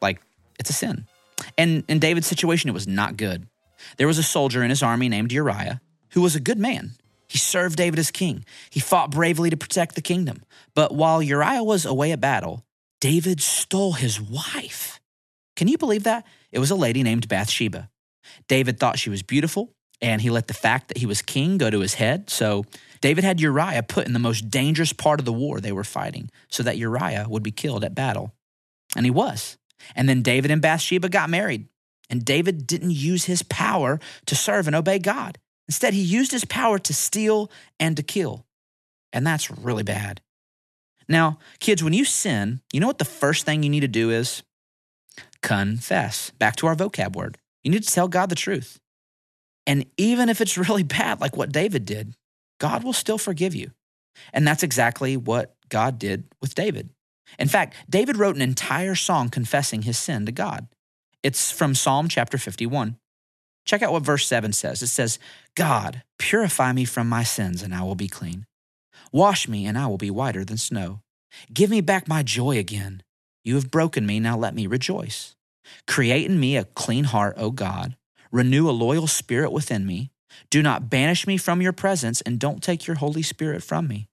Like 0.00 0.20
it's 0.58 0.70
a 0.70 0.74
sin. 0.74 1.06
And 1.56 1.84
in 1.88 1.98
David's 1.98 2.26
situation, 2.26 2.68
it 2.68 2.74
was 2.74 2.86
not 2.86 3.16
good. 3.16 3.46
There 3.96 4.06
was 4.06 4.18
a 4.18 4.22
soldier 4.22 4.62
in 4.62 4.70
his 4.70 4.82
army 4.82 5.08
named 5.08 5.32
Uriah 5.32 5.80
who 6.10 6.20
was 6.20 6.36
a 6.36 6.40
good 6.40 6.58
man. 6.58 6.92
He 7.28 7.38
served 7.38 7.76
David 7.76 7.98
as 7.98 8.10
king. 8.10 8.44
He 8.70 8.80
fought 8.80 9.10
bravely 9.10 9.50
to 9.50 9.56
protect 9.56 9.94
the 9.94 10.02
kingdom. 10.02 10.42
But 10.74 10.92
while 10.92 11.22
Uriah 11.22 11.62
was 11.62 11.86
away 11.86 12.12
at 12.12 12.20
battle, 12.20 12.64
David 13.00 13.40
stole 13.40 13.92
his 13.92 14.20
wife. 14.20 15.00
Can 15.56 15.68
you 15.68 15.78
believe 15.78 16.04
that? 16.04 16.26
It 16.52 16.58
was 16.58 16.70
a 16.70 16.76
lady 16.76 17.02
named 17.02 17.28
Bathsheba. 17.28 17.90
David 18.48 18.78
thought 18.78 18.98
she 18.98 19.10
was 19.10 19.22
beautiful, 19.22 19.72
and 20.00 20.20
he 20.20 20.30
let 20.30 20.48
the 20.48 20.54
fact 20.54 20.88
that 20.88 20.98
he 20.98 21.06
was 21.06 21.22
king 21.22 21.58
go 21.58 21.70
to 21.70 21.80
his 21.80 21.94
head. 21.94 22.30
So 22.30 22.64
David 23.00 23.24
had 23.24 23.40
Uriah 23.40 23.82
put 23.82 24.06
in 24.06 24.12
the 24.12 24.18
most 24.18 24.50
dangerous 24.50 24.92
part 24.92 25.18
of 25.18 25.26
the 25.26 25.32
war 25.32 25.60
they 25.60 25.72
were 25.72 25.84
fighting 25.84 26.30
so 26.48 26.62
that 26.62 26.76
Uriah 26.76 27.26
would 27.28 27.42
be 27.42 27.50
killed 27.50 27.84
at 27.84 27.94
battle. 27.94 28.34
And 28.94 29.04
he 29.04 29.10
was. 29.10 29.56
And 29.96 30.08
then 30.08 30.22
David 30.22 30.50
and 30.50 30.60
Bathsheba 30.60 31.08
got 31.08 31.30
married. 31.30 31.68
And 32.10 32.24
David 32.24 32.66
didn't 32.66 32.90
use 32.90 33.24
his 33.24 33.42
power 33.42 34.00
to 34.26 34.34
serve 34.34 34.66
and 34.66 34.76
obey 34.76 34.98
God. 34.98 35.38
Instead, 35.68 35.94
he 35.94 36.02
used 36.02 36.32
his 36.32 36.44
power 36.44 36.78
to 36.80 36.92
steal 36.92 37.50
and 37.78 37.96
to 37.96 38.02
kill. 38.02 38.44
And 39.12 39.26
that's 39.26 39.50
really 39.50 39.84
bad. 39.84 40.20
Now, 41.10 41.38
kids, 41.58 41.82
when 41.82 41.92
you 41.92 42.04
sin, 42.04 42.60
you 42.72 42.78
know 42.78 42.86
what 42.86 42.98
the 42.98 43.04
first 43.04 43.44
thing 43.44 43.64
you 43.64 43.68
need 43.68 43.80
to 43.80 43.88
do 43.88 44.10
is? 44.10 44.44
Confess. 45.42 46.30
Back 46.38 46.54
to 46.56 46.68
our 46.68 46.76
vocab 46.76 47.16
word. 47.16 47.36
You 47.64 47.72
need 47.72 47.82
to 47.82 47.92
tell 47.92 48.06
God 48.06 48.28
the 48.28 48.36
truth. 48.36 48.78
And 49.66 49.86
even 49.96 50.28
if 50.28 50.40
it's 50.40 50.56
really 50.68 50.84
bad, 50.84 51.20
like 51.20 51.36
what 51.36 51.50
David 51.50 51.84
did, 51.84 52.14
God 52.60 52.84
will 52.84 52.92
still 52.92 53.18
forgive 53.18 53.56
you. 53.56 53.72
And 54.32 54.46
that's 54.46 54.62
exactly 54.62 55.16
what 55.16 55.56
God 55.68 55.98
did 55.98 56.24
with 56.40 56.54
David. 56.54 56.90
In 57.40 57.48
fact, 57.48 57.74
David 57.88 58.16
wrote 58.16 58.36
an 58.36 58.42
entire 58.42 58.94
song 58.94 59.30
confessing 59.30 59.82
his 59.82 59.98
sin 59.98 60.26
to 60.26 60.32
God. 60.32 60.68
It's 61.24 61.50
from 61.50 61.74
Psalm 61.74 62.08
chapter 62.08 62.38
51. 62.38 62.96
Check 63.64 63.82
out 63.82 63.92
what 63.92 64.04
verse 64.04 64.26
7 64.26 64.52
says. 64.52 64.80
It 64.80 64.88
says, 64.88 65.18
God, 65.56 66.02
purify 66.18 66.72
me 66.72 66.84
from 66.84 67.08
my 67.08 67.24
sins, 67.24 67.62
and 67.62 67.74
I 67.74 67.82
will 67.82 67.94
be 67.96 68.08
clean. 68.08 68.46
Wash 69.12 69.48
me, 69.48 69.66
and 69.66 69.76
I 69.76 69.86
will 69.86 69.98
be 69.98 70.10
whiter 70.10 70.44
than 70.44 70.56
snow. 70.56 71.00
Give 71.52 71.70
me 71.70 71.80
back 71.80 72.08
my 72.08 72.22
joy 72.22 72.58
again. 72.58 73.02
You 73.44 73.54
have 73.56 73.70
broken 73.70 74.06
me, 74.06 74.20
now 74.20 74.36
let 74.36 74.54
me 74.54 74.66
rejoice. 74.66 75.34
Create 75.86 76.26
in 76.28 76.38
me 76.38 76.56
a 76.56 76.64
clean 76.64 77.04
heart, 77.04 77.34
O 77.38 77.50
God. 77.50 77.96
Renew 78.32 78.68
a 78.68 78.72
loyal 78.72 79.06
spirit 79.06 79.52
within 79.52 79.86
me. 79.86 80.10
Do 80.48 80.62
not 80.62 80.88
banish 80.88 81.26
me 81.26 81.36
from 81.36 81.60
your 81.60 81.72
presence, 81.72 82.20
and 82.20 82.38
don't 82.38 82.62
take 82.62 82.86
your 82.86 82.96
Holy 82.96 83.22
Spirit 83.22 83.62
from 83.62 83.88
me. 83.88 84.08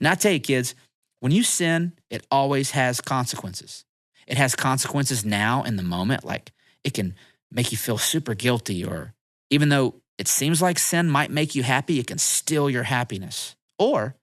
Now, 0.00 0.12
I 0.12 0.14
tell 0.14 0.32
you, 0.32 0.40
kids, 0.40 0.74
when 1.20 1.32
you 1.32 1.42
sin, 1.42 1.92
it 2.10 2.26
always 2.30 2.72
has 2.72 3.00
consequences. 3.00 3.84
It 4.26 4.36
has 4.36 4.54
consequences 4.54 5.24
now 5.24 5.62
in 5.62 5.76
the 5.76 5.82
moment, 5.82 6.24
like 6.24 6.52
it 6.84 6.94
can 6.94 7.14
make 7.50 7.72
you 7.72 7.78
feel 7.78 7.98
super 7.98 8.34
guilty, 8.34 8.84
or 8.84 9.14
even 9.50 9.68
though 9.68 9.94
it 10.18 10.28
seems 10.28 10.60
like 10.60 10.78
sin 10.78 11.08
might 11.08 11.30
make 11.30 11.54
you 11.54 11.62
happy, 11.62 11.98
it 11.98 12.06
can 12.06 12.18
steal 12.18 12.68
your 12.68 12.82
happiness. 12.84 13.55
Or 13.78 14.16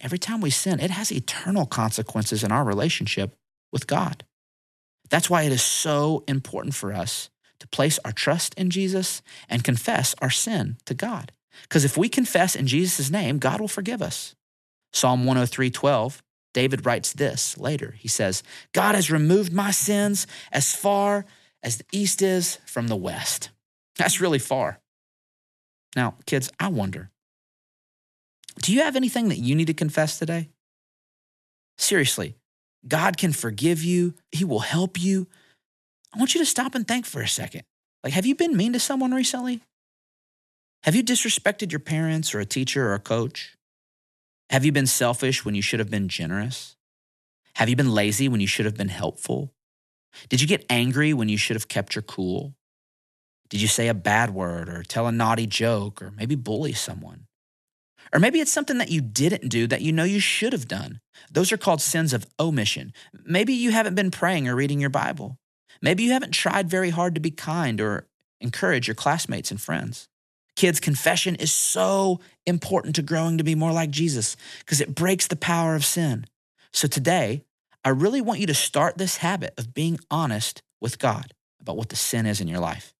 every 0.00 0.18
time 0.18 0.40
we 0.40 0.50
sin, 0.50 0.80
it 0.80 0.90
has 0.90 1.10
eternal 1.10 1.66
consequences 1.66 2.44
in 2.44 2.52
our 2.52 2.64
relationship 2.64 3.36
with 3.72 3.86
God. 3.86 4.24
That's 5.08 5.28
why 5.28 5.42
it 5.42 5.52
is 5.52 5.62
so 5.62 6.24
important 6.28 6.74
for 6.74 6.92
us 6.92 7.30
to 7.58 7.68
place 7.68 7.98
our 8.04 8.12
trust 8.12 8.54
in 8.54 8.70
Jesus 8.70 9.22
and 9.48 9.64
confess 9.64 10.14
our 10.20 10.30
sin 10.30 10.76
to 10.86 10.94
God. 10.94 11.32
Because 11.62 11.84
if 11.84 11.96
we 11.96 12.08
confess 12.08 12.54
in 12.54 12.66
Jesus' 12.66 13.10
name, 13.10 13.38
God 13.38 13.60
will 13.60 13.68
forgive 13.68 14.00
us. 14.00 14.34
Psalm 14.92 15.24
103 15.24 15.70
12, 15.70 16.22
David 16.54 16.86
writes 16.86 17.12
this 17.12 17.58
later. 17.58 17.94
He 17.98 18.08
says, 18.08 18.42
God 18.72 18.94
has 18.94 19.10
removed 19.10 19.52
my 19.52 19.70
sins 19.70 20.26
as 20.52 20.74
far 20.74 21.26
as 21.62 21.76
the 21.76 21.84
east 21.92 22.22
is 22.22 22.58
from 22.66 22.88
the 22.88 22.96
west. 22.96 23.50
That's 23.96 24.20
really 24.20 24.38
far. 24.38 24.80
Now, 25.94 26.14
kids, 26.26 26.50
I 26.58 26.68
wonder 26.68 27.10
do 28.56 28.72
you 28.72 28.82
have 28.82 28.96
anything 28.96 29.28
that 29.28 29.38
you 29.38 29.54
need 29.54 29.66
to 29.66 29.74
confess 29.74 30.18
today? 30.18 30.48
Seriously, 31.78 32.36
God 32.86 33.16
can 33.16 33.32
forgive 33.32 33.82
you, 33.82 34.14
He 34.32 34.44
will 34.44 34.60
help 34.60 35.00
you. 35.00 35.28
I 36.14 36.18
want 36.18 36.34
you 36.34 36.40
to 36.40 36.46
stop 36.46 36.74
and 36.74 36.86
think 36.86 37.06
for 37.06 37.22
a 37.22 37.28
second. 37.28 37.62
Like, 38.02 38.12
have 38.14 38.26
you 38.26 38.34
been 38.34 38.56
mean 38.56 38.72
to 38.72 38.80
someone 38.80 39.12
recently? 39.12 39.60
Have 40.84 40.94
you 40.94 41.04
disrespected 41.04 41.70
your 41.70 41.80
parents 41.80 42.34
or 42.34 42.40
a 42.40 42.46
teacher 42.46 42.88
or 42.88 42.94
a 42.94 43.00
coach? 43.00 43.56
Have 44.48 44.64
you 44.64 44.72
been 44.72 44.86
selfish 44.86 45.44
when 45.44 45.54
you 45.54 45.62
should 45.62 45.78
have 45.78 45.90
been 45.90 46.08
generous? 46.08 46.76
Have 47.54 47.68
you 47.68 47.76
been 47.76 47.92
lazy 47.92 48.28
when 48.28 48.40
you 48.40 48.46
should 48.46 48.64
have 48.64 48.76
been 48.76 48.88
helpful? 48.88 49.52
Did 50.28 50.40
you 50.40 50.48
get 50.48 50.64
angry 50.70 51.12
when 51.12 51.28
you 51.28 51.36
should 51.36 51.56
have 51.56 51.68
kept 51.68 51.94
your 51.94 52.02
cool? 52.02 52.54
Did 53.48 53.60
you 53.60 53.68
say 53.68 53.88
a 53.88 53.94
bad 53.94 54.30
word 54.30 54.68
or 54.68 54.82
tell 54.82 55.06
a 55.06 55.12
naughty 55.12 55.46
joke 55.46 56.00
or 56.00 56.10
maybe 56.10 56.34
bully 56.34 56.72
someone? 56.72 57.26
Or 58.12 58.18
maybe 58.20 58.40
it's 58.40 58.52
something 58.52 58.78
that 58.78 58.90
you 58.90 59.00
didn't 59.00 59.48
do 59.48 59.66
that 59.68 59.82
you 59.82 59.92
know 59.92 60.04
you 60.04 60.20
should 60.20 60.52
have 60.52 60.66
done. 60.66 61.00
Those 61.30 61.52
are 61.52 61.56
called 61.56 61.80
sins 61.80 62.12
of 62.12 62.26
omission. 62.38 62.92
Maybe 63.24 63.52
you 63.52 63.70
haven't 63.70 63.94
been 63.94 64.10
praying 64.10 64.48
or 64.48 64.56
reading 64.56 64.80
your 64.80 64.90
Bible. 64.90 65.38
Maybe 65.80 66.02
you 66.02 66.12
haven't 66.12 66.32
tried 66.32 66.68
very 66.68 66.90
hard 66.90 67.14
to 67.14 67.20
be 67.20 67.30
kind 67.30 67.80
or 67.80 68.08
encourage 68.40 68.88
your 68.88 68.94
classmates 68.94 69.50
and 69.50 69.60
friends. 69.60 70.08
Kids, 70.56 70.80
confession 70.80 71.36
is 71.36 71.52
so 71.52 72.20
important 72.46 72.96
to 72.96 73.02
growing 73.02 73.38
to 73.38 73.44
be 73.44 73.54
more 73.54 73.72
like 73.72 73.90
Jesus 73.90 74.36
because 74.58 74.80
it 74.80 74.94
breaks 74.94 75.26
the 75.26 75.36
power 75.36 75.74
of 75.74 75.84
sin. 75.84 76.26
So 76.72 76.88
today, 76.88 77.44
I 77.84 77.90
really 77.90 78.20
want 78.20 78.40
you 78.40 78.46
to 78.46 78.54
start 78.54 78.98
this 78.98 79.18
habit 79.18 79.54
of 79.56 79.72
being 79.72 79.98
honest 80.10 80.62
with 80.80 80.98
God 80.98 81.32
about 81.60 81.76
what 81.76 81.88
the 81.88 81.96
sin 81.96 82.26
is 82.26 82.40
in 82.40 82.48
your 82.48 82.60
life. 82.60 82.92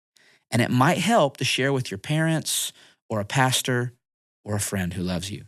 And 0.50 0.62
it 0.62 0.70
might 0.70 0.98
help 0.98 1.36
to 1.36 1.44
share 1.44 1.72
with 1.72 1.90
your 1.90 1.98
parents 1.98 2.72
or 3.08 3.20
a 3.20 3.24
pastor 3.24 3.92
or 4.50 4.56
a 4.56 4.60
friend 4.60 4.94
who 4.94 5.02
loves 5.02 5.30
you. 5.30 5.44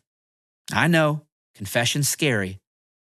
I 0.72 0.86
know 0.86 1.22
confession's 1.56 2.08
scary, 2.08 2.60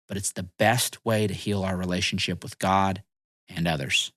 but 0.07 0.15
it's 0.15 0.31
the 0.31 0.47
best 0.57 1.03
way 1.05 1.27
to 1.27 1.33
heal 1.33 1.63
our 1.63 1.75
relationship 1.75 2.41
with 2.41 2.57
God 2.57 3.03
and 3.49 3.67
others, 3.67 4.13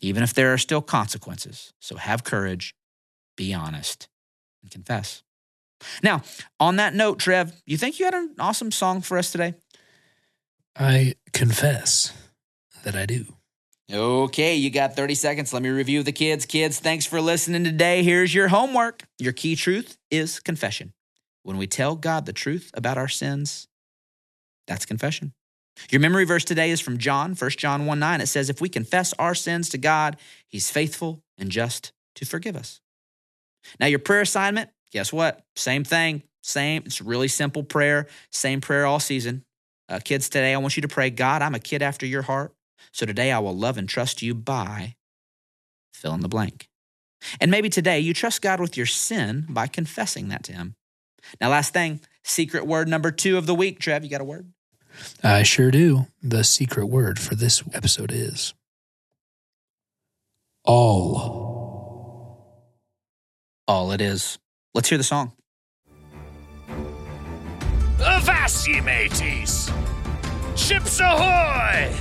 even 0.00 0.22
if 0.22 0.32
there 0.32 0.52
are 0.52 0.58
still 0.58 0.80
consequences. 0.80 1.72
So 1.80 1.96
have 1.96 2.22
courage, 2.22 2.76
be 3.36 3.52
honest, 3.52 4.08
and 4.62 4.70
confess. 4.70 5.24
Now, 6.02 6.22
on 6.60 6.76
that 6.76 6.94
note, 6.94 7.18
Trev, 7.18 7.52
you 7.66 7.76
think 7.76 7.98
you 7.98 8.04
had 8.04 8.14
an 8.14 8.34
awesome 8.38 8.70
song 8.70 9.00
for 9.00 9.18
us 9.18 9.32
today? 9.32 9.54
I 10.76 11.14
confess 11.32 12.12
that 12.84 12.94
I 12.94 13.06
do. 13.06 13.26
Okay, 13.90 14.54
you 14.54 14.70
got 14.70 14.94
30 14.94 15.14
seconds. 15.14 15.52
Let 15.52 15.62
me 15.62 15.70
review 15.70 16.02
the 16.02 16.12
kids. 16.12 16.46
Kids, 16.46 16.78
thanks 16.78 17.06
for 17.06 17.20
listening 17.20 17.64
today. 17.64 18.02
Here's 18.02 18.32
your 18.32 18.48
homework. 18.48 19.02
Your 19.18 19.32
key 19.32 19.56
truth 19.56 19.96
is 20.10 20.40
confession. 20.40 20.92
When 21.48 21.56
we 21.56 21.66
tell 21.66 21.96
God 21.96 22.26
the 22.26 22.34
truth 22.34 22.70
about 22.74 22.98
our 22.98 23.08
sins, 23.08 23.68
that's 24.66 24.84
confession. 24.84 25.32
Your 25.90 25.98
memory 25.98 26.26
verse 26.26 26.44
today 26.44 26.70
is 26.70 26.78
from 26.78 26.98
John, 26.98 27.34
1 27.34 27.50
John 27.52 27.86
1 27.86 27.98
9. 27.98 28.20
It 28.20 28.26
says, 28.26 28.50
If 28.50 28.60
we 28.60 28.68
confess 28.68 29.14
our 29.18 29.34
sins 29.34 29.70
to 29.70 29.78
God, 29.78 30.18
he's 30.46 30.70
faithful 30.70 31.22
and 31.38 31.48
just 31.48 31.92
to 32.16 32.26
forgive 32.26 32.54
us. 32.54 32.82
Now, 33.80 33.86
your 33.86 33.98
prayer 33.98 34.20
assignment, 34.20 34.68
guess 34.92 35.10
what? 35.10 35.40
Same 35.56 35.84
thing. 35.84 36.22
Same. 36.42 36.82
It's 36.84 37.00
really 37.00 37.28
simple 37.28 37.62
prayer. 37.62 38.08
Same 38.30 38.60
prayer 38.60 38.84
all 38.84 39.00
season. 39.00 39.42
Uh, 39.88 40.00
kids, 40.04 40.28
today 40.28 40.52
I 40.52 40.58
want 40.58 40.76
you 40.76 40.82
to 40.82 40.88
pray, 40.88 41.08
God, 41.08 41.40
I'm 41.40 41.54
a 41.54 41.60
kid 41.60 41.80
after 41.80 42.04
your 42.04 42.20
heart. 42.20 42.52
So 42.92 43.06
today 43.06 43.32
I 43.32 43.38
will 43.38 43.56
love 43.56 43.78
and 43.78 43.88
trust 43.88 44.20
you 44.20 44.34
by 44.34 44.96
fill 45.94 46.12
in 46.12 46.20
the 46.20 46.28
blank. 46.28 46.68
And 47.40 47.50
maybe 47.50 47.70
today 47.70 48.00
you 48.00 48.12
trust 48.12 48.42
God 48.42 48.60
with 48.60 48.76
your 48.76 48.84
sin 48.84 49.46
by 49.48 49.66
confessing 49.66 50.28
that 50.28 50.42
to 50.42 50.52
Him. 50.52 50.74
Now, 51.40 51.50
last 51.50 51.72
thing, 51.72 52.00
secret 52.22 52.66
word 52.66 52.88
number 52.88 53.10
two 53.10 53.38
of 53.38 53.46
the 53.46 53.54
week. 53.54 53.78
Trev, 53.78 54.04
you 54.04 54.10
got 54.10 54.20
a 54.20 54.24
word? 54.24 54.52
I 55.22 55.42
sure 55.42 55.70
do. 55.70 56.06
The 56.22 56.44
secret 56.44 56.86
word 56.86 57.18
for 57.18 57.34
this 57.34 57.62
episode 57.72 58.12
is 58.12 58.54
all. 60.64 62.64
All 63.66 63.92
it 63.92 64.00
is. 64.00 64.38
Let's 64.74 64.88
hear 64.88 64.98
the 64.98 65.04
song. 65.04 65.32
Avast 68.00 68.66
ye 68.68 68.80
mateys! 68.80 69.70
Ships 70.56 71.00
ahoy! 71.00 71.92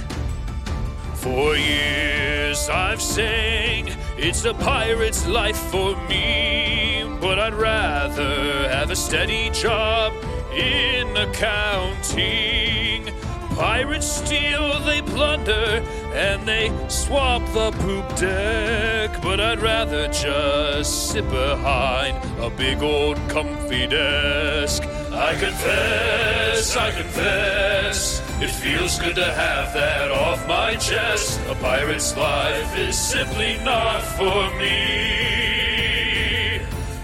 For 1.16 1.56
years 1.56 2.70
I've 2.70 3.02
sang, 3.02 3.88
it's 4.18 4.46
a 4.46 4.54
pirate's 4.54 5.28
life 5.28 5.58
for 5.72 5.96
me. 6.08 7.04
But 7.22 7.40
I'd 7.40 7.54
rather 7.54 8.70
have 8.70 8.90
a 8.92 8.96
steady 8.96 9.50
job 9.52 10.14
in 10.54 11.16
accounting. 11.16 13.14
Pirates 13.56 14.08
steal, 14.08 14.80
they 14.82 15.02
plunder, 15.02 15.84
and 16.14 16.48
they 16.48 16.72
swap 16.90 17.42
the 17.54 17.72
poop 17.72 18.08
deck. 18.18 19.22
But 19.22 19.40
I'd 19.40 19.62
rather 19.62 20.08
just 20.08 21.12
sit 21.12 21.28
behind 21.30 22.18
a 22.40 22.50
big 22.50 22.82
old 22.84 23.18
comfy 23.30 23.88
desk. 23.88 24.84
I 25.20 25.34
confess, 25.34 26.78
I 26.78 26.92
confess, 26.92 28.22
it 28.40 28.52
feels 28.52 29.00
good 29.00 29.16
to 29.16 29.26
have 29.26 29.74
that 29.74 30.12
off 30.12 30.48
my 30.48 30.76
chest. 30.76 31.42
A 31.50 31.56
pirate's 31.56 32.16
life 32.16 32.78
is 32.78 32.96
simply 32.96 33.58
not 33.64 34.04
for 34.04 34.48
me. 34.60 36.60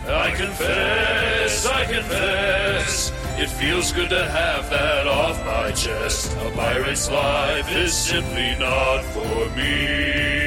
I 0.08 0.32
confess, 0.38 1.66
I 1.66 1.86
confess, 1.86 3.12
it 3.40 3.50
feels 3.50 3.92
good 3.92 4.12
to 4.12 4.30
have 4.30 4.70
that 4.70 5.08
off 5.08 5.44
my 5.44 5.72
chest. 5.72 6.38
A 6.38 6.52
pirate's 6.52 7.10
life 7.10 7.76
is 7.76 7.96
simply 7.96 8.56
not 8.60 9.04
for 9.06 9.50
me. 9.58 10.43